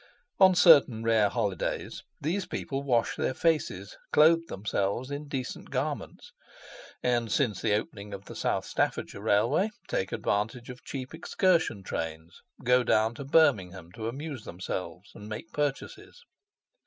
[0.39, 6.31] On certain rare holidays these people wash their faces, clothe themselves in decent garments,
[7.03, 12.41] and, since the opening of the South Staffordshire Railway, take advantage of cheap excursion trains,
[12.63, 16.25] go down to Birmingham to amuse themselves and make purchases.